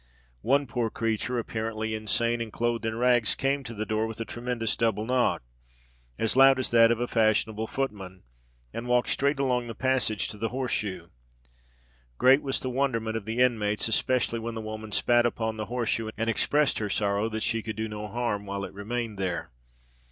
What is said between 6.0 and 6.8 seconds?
as loud as